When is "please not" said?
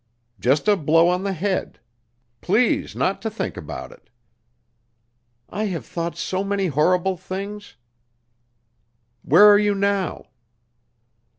2.41-3.21